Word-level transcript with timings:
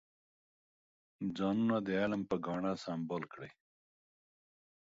ځانونه 1.37 1.77
د 1.87 1.89
علم 2.01 2.21
په 2.29 2.35
ګاڼه 2.45 2.71
سنبال 2.83 3.23
کړئ. 3.33 3.51